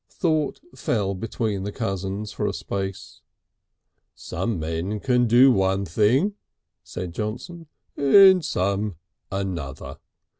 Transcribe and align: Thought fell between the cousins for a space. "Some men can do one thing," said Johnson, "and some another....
Thought 0.09 0.61
fell 0.75 1.13
between 1.13 1.61
the 1.61 1.71
cousins 1.71 2.31
for 2.31 2.47
a 2.47 2.53
space. 2.53 3.21
"Some 4.15 4.59
men 4.59 4.99
can 4.99 5.27
do 5.27 5.51
one 5.51 5.85
thing," 5.85 6.33
said 6.83 7.13
Johnson, 7.13 7.67
"and 7.95 8.43
some 8.43 8.95
another.... 9.31 9.97